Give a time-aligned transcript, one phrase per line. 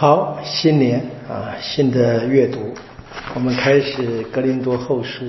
[0.00, 2.72] 好，新年啊，新的阅读，
[3.34, 5.26] 我们开始《格林多后书》。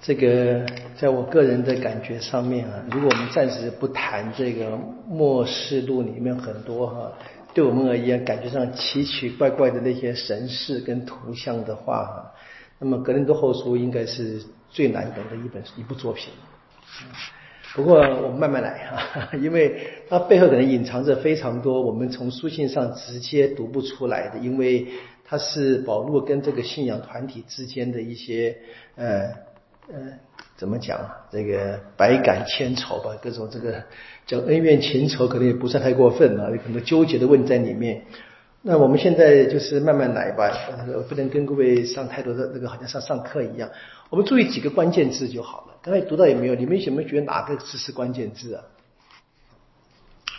[0.00, 4.70] 这个在我个人的感觉上面啊，如果我们暂时不谈这个
[5.08, 7.12] 《末世录》里面很多哈，
[7.52, 12.32] 对我们而言感觉上奇奇怪怪的那些神事跟图像的话哈，
[12.78, 16.32] 那么《格林多后书》应该是最难懂的一本一部作品。
[17.74, 19.76] 不过我们慢慢来哈，因为
[20.08, 24.86] 它背后可能隐藏着非常多我们从书信上直接读不出来的，因为
[25.24, 28.56] 它是保罗跟这个信仰团体之间的一些
[28.94, 29.22] 呃
[29.88, 29.96] 呃
[30.56, 31.26] 怎么讲啊？
[31.32, 33.82] 这个百感千愁吧，各种这个
[34.24, 38.02] 讲恩怨情仇，可能也不算太过分啊，有很多纠结的问在里面。
[38.62, 40.48] 那我们现在就是慢慢来吧，
[41.08, 43.68] 不能跟各位上太多的那个，好像上上课一样。
[44.10, 45.73] 我们注意几个关键字就好了。
[45.84, 46.54] 刚才读到有没有？
[46.54, 48.64] 你们有没有觉得哪个字是关键字啊？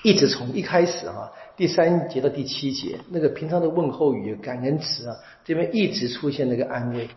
[0.04, 7.08] 一直从一开始哈，第三节到第七节，那个平常的问候语、感恩词啊，这边一直出现那个安慰，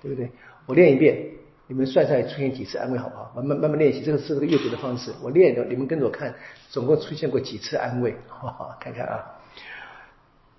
[0.00, 0.30] 对不对？
[0.66, 1.18] 我练一遍，
[1.66, 3.32] 你们算算出现几次安慰，好不好？
[3.34, 5.12] 慢慢慢慢练习，这个是这个阅读的方式。
[5.20, 6.32] 我练的，你们跟着我看，
[6.70, 8.14] 总共出现过几次安慰？
[8.28, 9.33] 好好看看啊。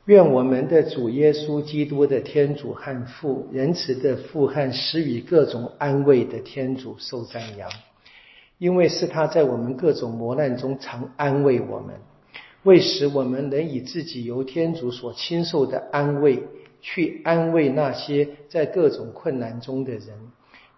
[0.06, 7.68] 愿我们的主耶稣基督的天主和父仁慈的父和施予各种安慰的天主受赞扬，
[8.60, 11.96] 因为是他在我们各种磨难中常安慰我们，
[12.62, 16.44] 为使我们能以自己由天主所亲受的安慰
[16.82, 20.10] 去安慰那些在各种困难中的人。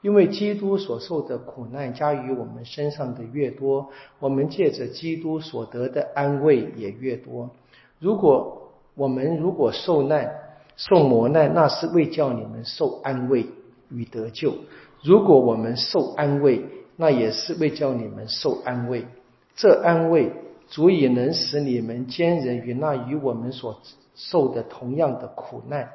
[0.01, 7.49] 因为基督所受的苦难加于我们身上的越多，我们借着基督所得的安慰也越多。
[7.99, 8.56] 如果
[8.97, 10.33] 我们如果受难、
[10.75, 13.45] 受磨难，那是为叫你们受安慰
[13.89, 14.51] 与得救；
[15.03, 19.05] 如果我们受安慰，那也是为叫你们受安慰。
[19.55, 20.33] 这安慰
[20.67, 23.79] 足以能使你们坚忍于那与我们所
[24.15, 25.89] 受的同样的苦难。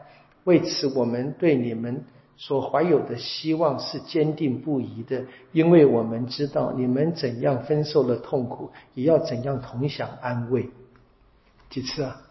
[0.45, 2.05] 为此，我们对你们
[2.37, 10.71] 所怀有的希望是坚定不移的，因为我们知道你们怎样分受了痛苦，也要怎样同享安慰。
[11.69, 12.22] 几次啊？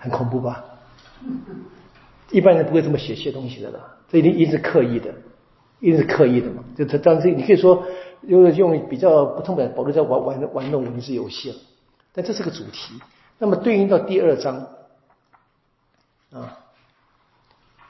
[0.00, 0.64] 很恐怖吧？
[2.30, 5.14] 一般人不会这么写些东西的了，这一定一直刻意的，
[5.80, 6.64] 一定是刻意的嘛。
[6.76, 7.86] 就他当时你可以说
[8.22, 11.56] 用用比较不痛的保罗在玩玩玩弄文字游戏了，
[12.12, 13.00] 但这是个主题。
[13.38, 14.66] 那么对应到第二章
[16.32, 16.58] 啊，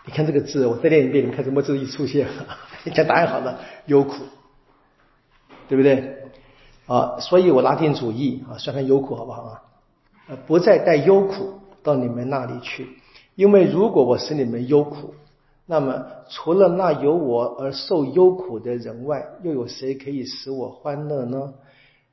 [0.04, 2.28] 你看这个字，我再念一遍，你看什么字一出现？
[2.84, 4.24] 你讲答案好了，忧苦，
[5.68, 6.18] 对不对？
[6.86, 9.62] 啊，所以我拉定主义啊，算算忧苦好不好啊？
[10.46, 12.88] 不再带忧苦到你们那里去，
[13.34, 15.14] 因为如果我使你们忧苦，
[15.66, 21.54] 那么除了那由我而受忧苦的人外，又有谁可以使我欢乐呢？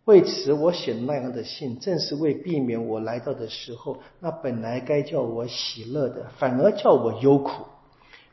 [0.06, 7.52] 为此，我写那样的信，正是为避免我来到的时候，那本来该叫我喜乐的，反而叫我忧苦。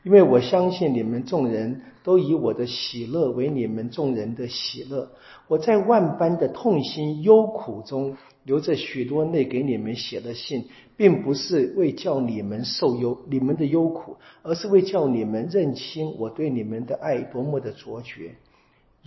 [0.07, 5.11] 因为我相信你们众人都以我的喜乐为你们众人的喜乐。
[5.49, 10.63] 我在万般的痛心忧苦中，流着许多泪给你们写的信，
[10.95, 18.35] 并不是为叫你们受忧、你们的忧苦，而是为叫你们认清我对你们的爱多么的卓绝。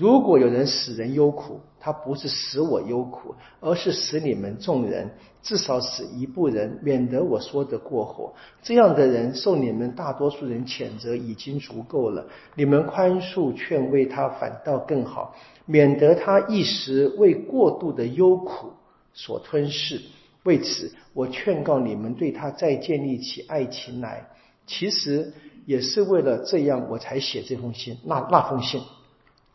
[0.00, 5.10] 如果有人使人忧苦，他不是使我忧苦，而是使你们众人，
[5.42, 8.32] 至少使一部人，免得我说的过火。
[8.62, 12.24] 这样的人受你们大多数人谴责已经足够了，
[12.54, 15.34] 你们宽恕劝慰他反倒更好，
[15.66, 18.72] 免得他一时为过度的忧苦
[19.12, 20.00] 所吞噬。
[20.44, 24.30] 为此，我劝告你们对他再建立起爱情来。
[24.66, 25.34] 其实
[25.66, 28.80] 也是为了这样，我才写这封信，那那封信。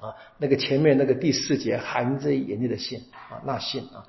[0.05, 2.99] 啊，那个前面那个第四节含着眼泪的信
[3.29, 4.05] 啊，那信啊，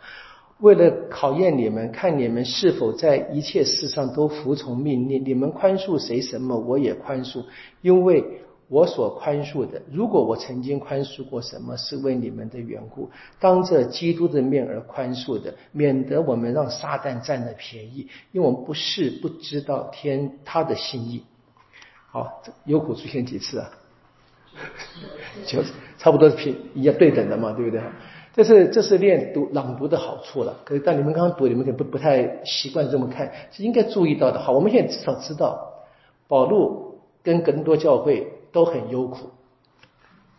[0.61, 5.25] 为了考验你们，看你们是否在一切事上都服从命令。
[5.25, 7.45] 你们宽恕谁什么，我也宽恕，
[7.83, 8.25] 因为
[8.69, 21.23] 我所宽恕的，如果我曾经宽恕过什么，是为你们的缘故，当着基督的面而宽恕的，免得我们让撒旦占了便宜，因为我们不是不知道天他的心意。
[22.11, 23.71] 好，有苦出现几次啊？
[25.45, 25.63] 就
[25.99, 27.81] 差不多是平一样对等的嘛，对不对？
[28.35, 30.55] 这是这是练读朗读的好处了。
[30.65, 34.39] 可是但你们刚刚读，你们可能不不太习惯这么看，是应该注意到的。
[34.39, 35.73] 好，我们现在至少知道，
[36.29, 39.31] 保禄跟更多教会都很忧苦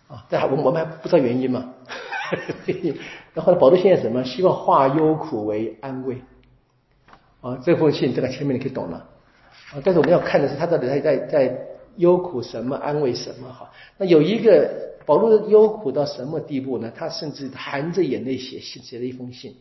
[0.08, 0.26] 啊。
[0.30, 1.74] 但还我我们还不知道原因嘛。
[3.34, 4.24] 然后呢，保禄现在什么？
[4.24, 6.22] 希望化忧苦为安慰
[7.42, 7.58] 啊。
[7.64, 8.98] 这封信这个前面你可以懂了
[9.74, 9.82] 啊。
[9.84, 11.68] 但是我们要看的是他到底在在在。
[11.98, 12.76] 忧苦什么？
[12.78, 13.50] 安慰什么？
[13.50, 16.92] 哈，那有一个保罗的忧苦到什么地步呢？
[16.96, 19.56] 他甚至含着眼泪写信，写了一封信。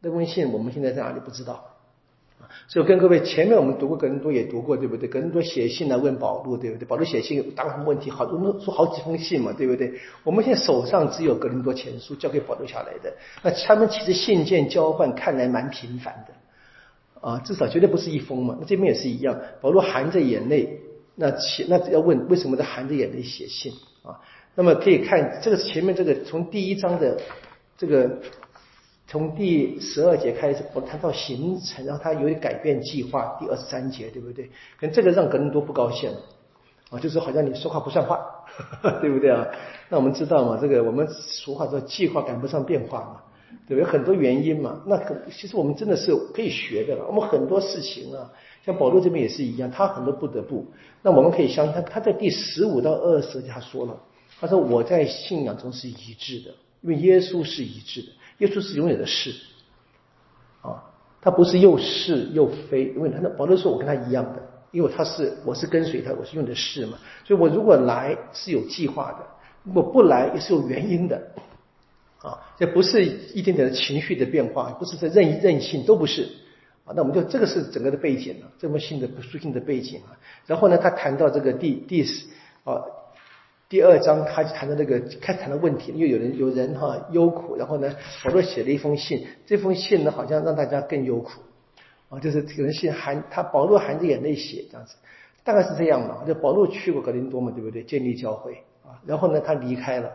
[0.00, 1.64] 那封信我们现在在哪里不知道？
[2.66, 5.08] 所以跟各位前面我们读过格林多也读过，对不对？
[5.08, 6.86] 格林多写信来问保罗，对不对？
[6.86, 8.10] 保罗写信答什么问题？
[8.10, 9.92] 好，我们说好几封信嘛，对不对？
[10.24, 13.12] 我们现在手上只有格林多前书交给保罗下来的，
[13.42, 18.56] 那他们其实信件交换看来蛮频繁的，啊，至少绝对不是一封嘛。
[18.60, 20.80] 那这边也是一样，保罗含着眼泪，
[21.18, 23.72] 那写那要问为什么他含着眼泪写信
[24.02, 24.20] 啊？
[24.54, 27.20] 那么可以看这个前面这个从第一章的
[27.76, 28.18] 这个。
[29.10, 33.38] 从第十二节开始，我谈到行程，然后他有点改变计划。
[33.40, 34.50] 第二十三节，对不对？
[34.78, 36.12] 跟这个让格林多不高兴
[36.90, 38.20] 啊，就是好像你说话不算话，
[39.00, 39.46] 对不对啊？
[39.88, 43.22] 那我们知道嘛，这个我们俗话说计划赶不上变化嘛，
[43.66, 43.84] 对有？
[43.84, 44.82] 很多原因嘛。
[44.86, 47.06] 那可其实我们真的是可以学的了。
[47.06, 48.30] 我们很多事情啊，
[48.64, 50.66] 像保罗这边也是一样，他很多不得不。
[51.02, 53.96] 那我们可以相信他，他在第十五到二十节他说了，
[54.40, 58.08] 他说我在信仰中是一致的，因为耶稣是一致的。
[58.38, 59.32] 耶稣是永远的是，
[60.62, 60.84] 啊，
[61.20, 69.26] 他不是又是又非，因为他那保罗说，我跟他一样的，因为他是我是跟随他，我是用的是嘛，所以我如果来是有计划的，
[69.64, 71.20] 如果不来也是有原因的，
[72.22, 76.28] 啊，这不是一点点的情绪的变化，不是在任任性，都不是，
[76.84, 82.04] 啊，那我们就这个是整个的背景了，这封信的书信的背景啊，然后呢，他谈到这个第第
[82.64, 82.82] 啊。
[83.70, 87.94] 第二章他就谈到那个开始谈的问题，因为有人有人哈忧苦，然后呢，
[88.24, 91.32] 保罗写了一封信，这封信呢好像让大家更忧苦
[92.08, 94.94] 啊，就是有人信含他保罗含着眼泪写这样子，
[95.44, 96.24] 大概是这样嘛。
[96.26, 97.82] 就保罗去过格林多嘛，对不对？
[97.82, 98.54] 建立教会
[98.86, 100.10] 啊，然后呢他离开了，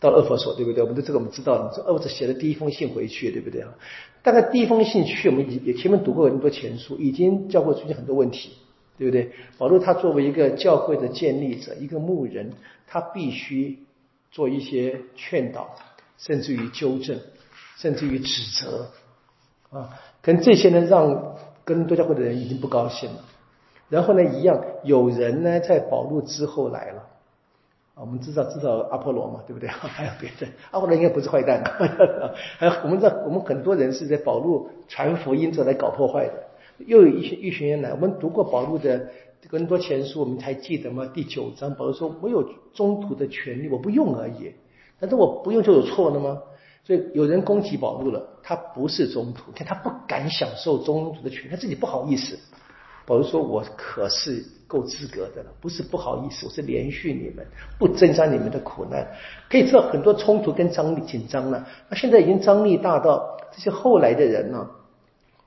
[0.00, 0.82] 到了二佛所，对不对？
[0.82, 3.74] 我们的这个我们知道了，这厄佛所写的第一封信回去，对不对啊？
[4.22, 8.52] 大概第一封信去，我们也前面读过很多前书，已经教会出现很多问题。
[8.98, 9.30] 对不对？
[9.58, 12.50] 保罗他作为一个教会的建立者，一个牧人，
[12.88, 13.78] 他必须
[14.32, 15.70] 做一些劝导，
[16.18, 17.16] 甚至于纠正，
[17.76, 18.90] 甚至于指责
[19.70, 19.90] 啊。
[20.20, 23.24] 跟这些呢，让跟多教会的人已经不高兴了。
[23.88, 27.04] 然后呢，一样有人呢在保罗之后来了。
[28.00, 29.68] 我们知道知道阿波罗嘛，对不对？
[29.70, 31.62] 还有别的，阿波罗应该不是坏蛋。
[32.58, 36.34] 还有我们知道，我们很多人是在保罗传福音者来搞破坏的。
[36.86, 39.08] 又有一群一群人来，我们读过保罗的
[39.48, 41.06] 更多前书，我们才记得嘛？
[41.12, 44.52] 第九章，保罗说：“我有中途的权利，我不用而已。
[45.00, 46.40] 但是我不用就有错了吗？”
[46.84, 52.38] 所以有人攻击保罗了，他不是中途，看他不敢享受中途的权利，他自己不好意思。
[53.08, 57.46] 保罗说：“我可是够资格的了，不是不好意思，我是连续你们，
[57.78, 59.16] 不增加你们的苦难。
[59.48, 64.68] 可以知道很多冲突跟张力紧张了，那现在已经张力大到这些后来的人呢？”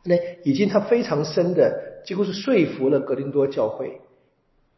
[0.03, 4.01] 那已经他非常深的，几乎是说服了格林多教会。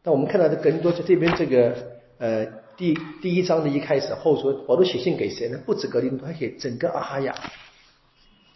[0.02, 1.74] 那我们看到的格林多在这边这个
[2.18, 2.44] 呃
[2.76, 2.92] 第
[3.22, 5.58] 第一章的一开始后说，保罗写信给谁呢？
[5.64, 7.32] 不止格林多，还给整个阿哈亚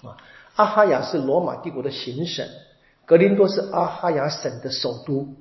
[0.03, 0.15] 啊。
[0.57, 2.47] 阿哈亚是罗马帝国的行省，
[3.09, 5.35] 格林多是阿哈亚省的首都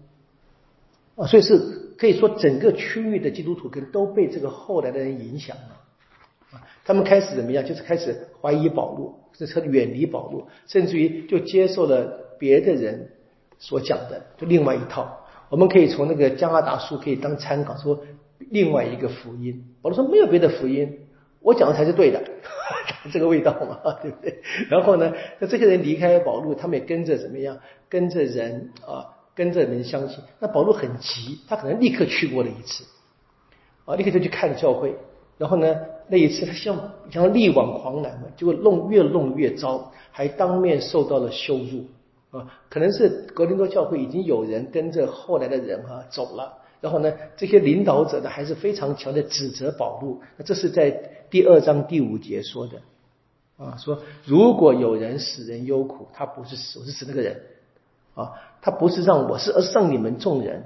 [1.17, 1.59] 啊，所以是
[1.97, 6.63] 可以说整个区域的基督徒跟都被这个后来的人影响了啊。
[6.85, 7.65] 他们开始怎么样？
[7.65, 9.19] 就是开始怀疑保罗。
[9.33, 13.11] 这车远离保罗，甚至于就接受了别的人
[13.59, 15.27] 所讲的，就另外一套。
[15.49, 18.01] 我们可以从那个加拿大书可以当参考，说
[18.39, 19.75] 另外一个福音。
[19.81, 20.99] 保罗说没有别的福音，
[21.41, 22.21] 我讲的才是对的，
[23.11, 24.41] 这个味道嘛， 对不对？
[24.69, 27.57] 然后呢，那这些人离开保罗，他们也跟着怎么样？
[27.89, 30.19] 跟着人啊，跟着人相信。
[30.39, 32.83] 那保罗很急，他可能立刻去过了一次，
[33.85, 34.95] 啊，立刻就去看教会。
[35.37, 35.75] 然后呢？
[36.09, 41.85] 那一次他像像力挽狂澜嘛，结果弄越弄越糟，还当面受到了羞辱
[42.31, 42.47] 啊！
[42.69, 50.21] 可能是格林多教会已经有人跟着后来的人哈走了，然后呢，这些领导者呢还是非常强的指责保路。
[50.37, 50.89] 那这是在
[51.29, 52.77] 第二章第五节说的
[53.57, 57.41] 啊，说如果有人使人忧苦，他不是死，我是指那个人
[58.15, 60.63] 啊，他不是让我是，而是让你们众人，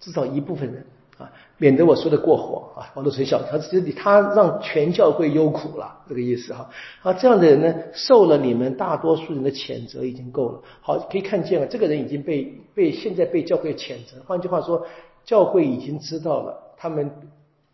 [0.00, 0.84] 至少一部分人。
[1.20, 2.90] 啊，免得我说的过火啊！
[2.94, 6.70] 保路成小，他这里他让全教会忧苦了，这个意思哈。
[7.02, 10.62] 啊，这样的人呢，受了你们大多数人的谴责已经够了。
[10.80, 14.16] 好，可以看见了，这个人已经被被现在被教会谴责。
[14.26, 14.86] 换句话说，
[15.30, 17.08] 教会已经知道了，他们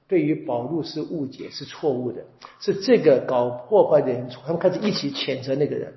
[0.06, 2.20] 对于保路是误解，是错误的，
[2.60, 5.94] 是这个搞破坏的人，他们开始一起谴责那个人。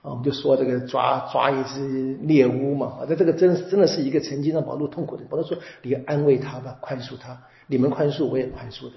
[0.00, 5.24] 啊，我们就说这个抓抓一只猎物嘛，啊，这这个真真的是一个曾经让保罗痛苦的。
[5.28, 8.92] 保罗说：“你安慰他吧，宽恕他，你们宽恕，我也宽恕的。”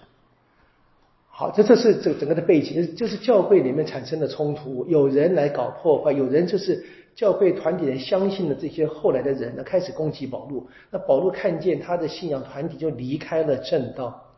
[1.27, 6.85] 好，这这是这整个的背景，就是教会里面产生的冲突，有人来搞破坏，有人就是
[7.15, 10.65] 教会团体人相信的这些后来的人呢，开始攻击保罗。
[10.89, 14.29] 那保罗看见他的信仰团体就离开了正道。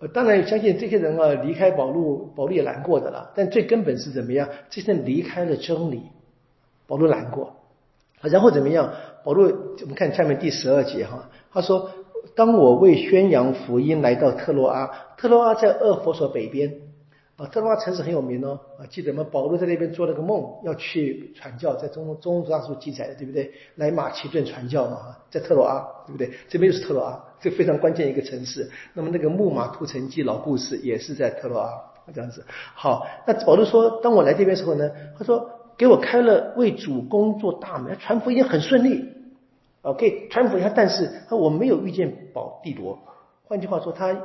[0.00, 3.32] 呃，当然相信这些人啊，离开保路，保路也难过的了。
[3.34, 4.48] 但最根本是怎么样？
[4.70, 6.02] 这些人离开了真理，
[6.86, 7.54] 保罗难过。
[8.22, 8.92] 然后怎么样？
[9.24, 11.90] 保罗，我们看下面第十二节哈，他说
[12.34, 16.74] ：“当我为宣扬福音来到特洛阿，特洛阿在厄佛所北边。”
[17.38, 18.58] 啊，特洛阿城市很有名哦。
[18.80, 19.24] 啊，记得吗？
[19.30, 23.52] 保罗在那边做了个梦，要去传教，在中中大书记载的，对不对？
[23.76, 26.28] 来马其顿传教嘛，在特洛阿，对不对？
[26.48, 28.68] 这边又是特洛阿，这非常关键一个城市。
[28.92, 31.70] 那么那个木马屠城记老故事也是在特洛阿
[32.12, 32.44] 这样子。
[32.74, 39.12] 好，那保罗说，当我来这边时候呢，他说给我开了为主工作大门，传福音很顺利。
[39.82, 42.98] OK，传福音，但是他我没有遇见保帝罗。
[43.44, 44.24] 换句话说，他。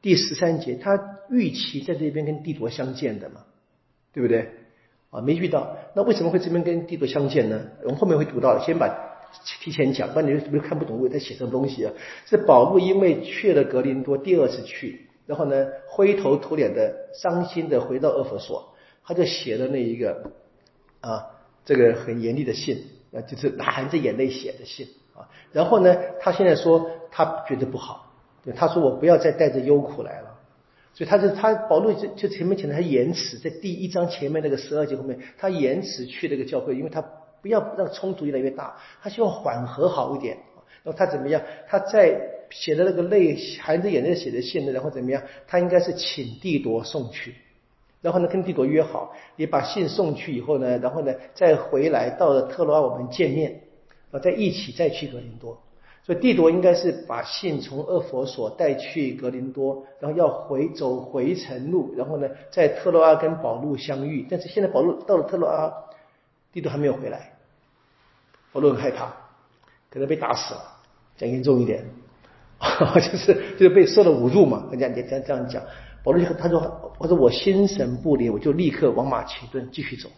[0.00, 0.98] 第十三节，他
[1.32, 3.40] 预期在这边跟帝铎相见的嘛，
[4.12, 4.50] 对不对？
[5.10, 7.60] 啊，没遇到，那为什么会这边跟帝铎相见呢？
[7.82, 8.88] 我们后面会读到，先把
[9.60, 11.92] 提前讲，不然你是不是看不懂我在写什么东西啊？
[12.26, 18.74] 是保罗因为去了格林多第二次去，然后呢灰头土脸的、伤心的回到厄佛所，
[19.04, 20.32] 他就写了那一个
[21.00, 21.26] 啊，
[21.64, 25.28] 这个很严厉的信，啊，就是含着眼泪写的信啊。
[25.52, 28.10] 然后呢，他现在说他觉得不好。
[28.56, 30.31] 他说我不要再带着忧苦来了，
[30.94, 37.00] 所以他就他保罗就就前面讲的他延迟，在第一章前面那个十二节后面，他延迟去那个教会，因为他
[37.40, 40.36] 不要让冲突越来越大，他希望缓和好一点。
[40.84, 41.40] 然后他怎么样？
[41.68, 42.20] 他在
[42.50, 44.72] 写的那个泪含着眼泪写的信呢？
[44.72, 45.22] 然后怎么样？
[45.46, 47.36] 他应该是请帝铎送去，
[48.00, 53.60] 然后呢跟帝铎约好，你把信送去以后呢，然后呢再回来到了特罗阿我们见面，
[54.10, 55.61] 啊，再一起再去格林多。
[56.04, 64.26] 所以帝铎应该是把信从厄佛所带去格林多，然后要回走回程路，然后呢在特洛阿跟保禄相遇。
[64.28, 65.72] 但是现在保禄到了特洛阿，
[66.52, 67.34] 帝铎还没有回来，
[68.52, 69.14] 保禄很害怕，
[69.90, 70.60] 可能被打死了，
[71.16, 71.84] 讲严重一点，
[72.96, 74.66] 就是就是被受了侮辱嘛。
[74.72, 75.62] 人家这样这样讲，
[76.02, 80.08] 保禄就他说我说我心神不宁，我就立刻往马其顿继续走。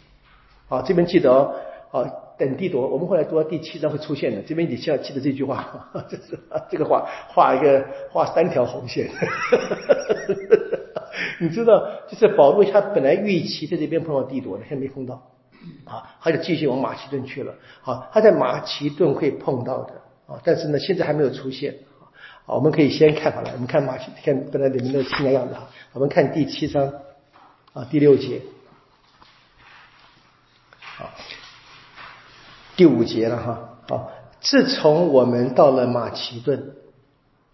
[0.66, 1.54] 好，这边记得哦。
[1.90, 4.42] 啊，等地多，我们后来读到第七章会出现的。
[4.42, 6.38] 这边你需要记得这句话， 就是
[6.70, 9.08] 这个话，画一个画三条红线。
[11.40, 15.30] 你知道，就是保罗他本来预期在这边碰到地多的，现在没碰到，
[15.84, 17.54] 啊，他就继续往马其顿去了。
[17.82, 19.92] 好，他在马其顿会碰到的，
[20.26, 21.74] 啊，但是呢，现在还没有出现。
[22.46, 25.68] 啊，我们可以先看好了，我们看马其看本来里面的新的样子哈。
[25.92, 26.92] 我们看第七章，
[27.72, 28.40] 啊，第六节，
[30.80, 31.10] 好。
[32.76, 36.74] 第五节了哈，好，自从我们到了马其顿，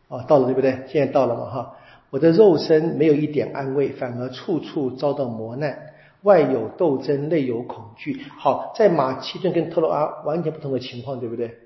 [0.09, 0.85] 啊，到了对不对？
[0.89, 1.77] 现在到了嘛哈，
[2.09, 5.79] 我的肉身没有一点安慰，反而处处遭到磨难，
[6.23, 8.23] 外有斗争，内有恐惧。
[8.39, 11.59] 好，在马其顿跟特洛阿完全不同的情况，对不对？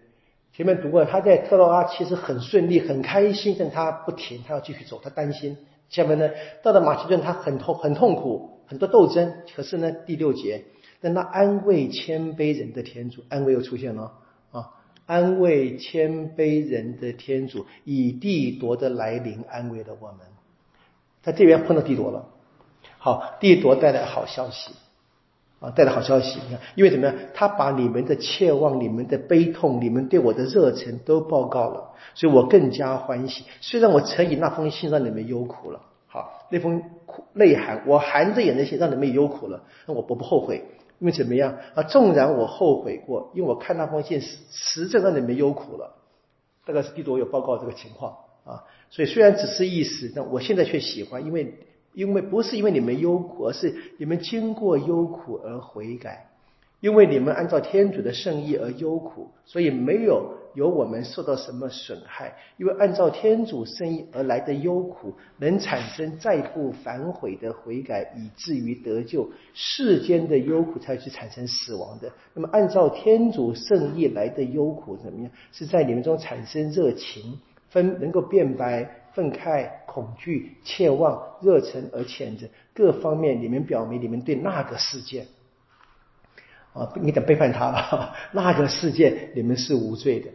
[0.57, 5.57] 前面读过，他在特洛阿其实很顺利，很开心，但他不停，他要继续走，他担心。
[5.89, 6.29] 下面呢，
[6.65, 9.33] 到了马其顿，他很痛，很痛苦，很多斗争。
[9.55, 10.65] 可是呢，第六节。
[11.05, 14.15] 但那安慰谦卑人的天主，安慰又出现了
[14.53, 14.71] 啊！
[15.05, 20.21] 安慰谦卑人的天主，以帝铎的来临安慰了我们。
[21.23, 22.31] 他这边碰到帝铎了，
[22.97, 24.73] 好，帝铎带来好消息
[25.61, 26.41] 啊，带来好消息。
[26.49, 27.15] 你看，因为怎么样？
[27.35, 33.45] 他把你们的切望、你们的悲痛、你们对我的热忱都报告了，所以我更加欢喜。
[33.61, 40.65] 虽然我曾以那封信让你们忧苦了，好，那封苦泪含，我含着眼泪信让你们忧苦了，那我我不后悔。
[40.99, 41.83] 因为怎么样啊？
[41.83, 45.97] 纵然我后悔过，因为我看那封信实实在让你们忧苦了。
[46.65, 48.65] 大概是地多有报告这个情况啊。
[48.91, 51.55] 所以虽然只是一时，但我现在却喜欢，因为
[51.93, 56.31] 因为不是因为你们忧苦，而是你们经过忧苦而悔改。
[56.81, 62.35] 因为你们按照天主的圣意而忧苦，所以没有有我们受到什么损害。
[62.57, 69.29] 因为按照天主圣意而来的忧苦，能产生再不反悔的悔改，以至于得救。
[69.53, 72.11] 世间的忧苦才去产生死亡的。
[72.33, 75.31] 那么按照天主圣意来的忧苦怎么样？
[75.53, 83.41] 是在你们中产生热情，分能够辩白、愤慨、恐惧、切望、热忱而谴责各方面。
[83.41, 85.27] 你们表明你们对那个事件。
[86.73, 88.15] 啊，你得背叛他了。
[88.35, 90.29] 那个事件你们是无罪的。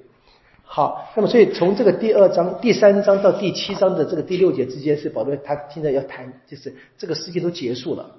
[0.71, 8.11] 好，那么所以从这个第二章、第三章到第七章的这个第六节之间，是保罗他现在要谈，就是这个事件都结束了，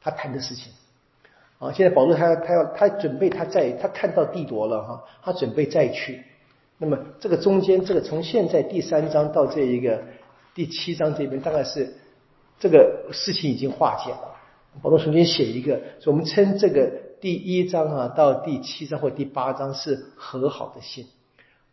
[0.00, 0.72] 他谈的事情。
[1.58, 6.22] 啊，现在保罗他他要他准备他再他看到帝铎了哈，他准备再去。
[6.78, 10.04] 那么这个中间，这个从现在第三章到这一个
[10.54, 11.94] 第七章这边，大概是
[12.60, 14.36] 这个事情已经化解了。
[14.80, 17.08] 保罗重新写一个，所以我们称这个。
[17.20, 21.04] 第一章啊，到第七章或第八章是和好的信，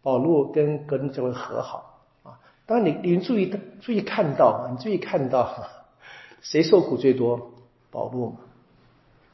[0.06, 2.38] 保罗跟格林教会和好啊。
[2.68, 5.66] 当然，你你注意的注意看到啊，你注意看到
[6.42, 7.54] 谁受苦最多？
[7.90, 8.36] 保罗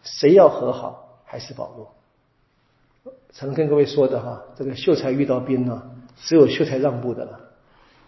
[0.01, 3.13] 谁要和好还是保罗？
[3.33, 7.39] 常跟各位说的哈，这个秀才遇到兵呢，只有秀才让步的了，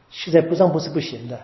[0.09, 1.37] 秀才不让步是不行的。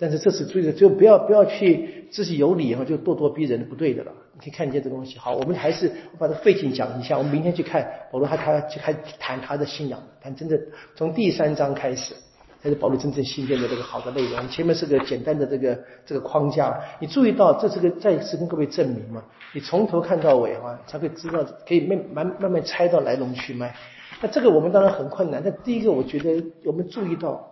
[0.00, 4.12] 但是这是注意的，就不要不要去自己有理哈，就咄咄逼人，不对的了。
[4.32, 5.18] 你可以看见这东西。
[5.18, 7.18] 好，我们还是把它费劲讲一下。
[7.18, 10.56] 我们明天去看保罗，他他去开谈他的信仰，谈真正
[10.94, 12.14] 从第三章开始，
[12.62, 14.48] 才是保罗真正信件的这个好的内容。
[14.48, 15.76] 前面是个简单的这个
[16.06, 19.20] 这个框架，你注意到这是个再一次跟各位证明嘛？
[19.52, 23.74] 你从头看到尾哈，才会知道可以慢慢慢慢猜到来龙去脉。
[24.22, 25.42] 那这个我们当然很困难。
[25.44, 27.44] 但第一个，我觉得我们注意到。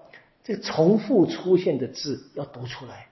[0.46, 3.08] 这重复出现的字要读出来，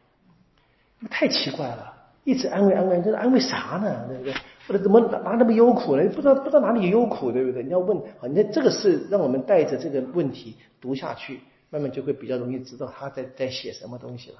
[1.10, 1.92] 太奇怪了！
[2.22, 4.06] 一直安慰安慰，这安慰啥呢？
[4.06, 4.32] 对不对？
[4.68, 6.08] 或者怎么哪那么忧苦呢？
[6.10, 7.64] 不知道不知道哪里忧苦，对不对？
[7.64, 14.36] 你要问，好，那这个是让我们带着这个问题读下去，慢慢就会比较容易知道他在在写什么东西了。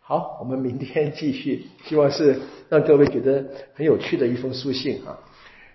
[0.00, 2.38] 好，我们明天继续，希望是
[2.68, 5.18] 让各位觉得很有趣的一封书信啊！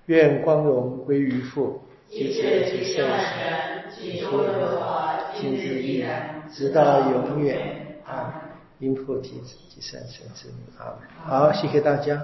[0.06, 6.41] 愿光荣归于父，一切皆圣神，起初如何，今日依然。
[6.52, 8.42] 直到永远啊！
[8.80, 10.98] 因菩提子及三生之名啊！
[11.24, 12.22] 好，谢谢大家。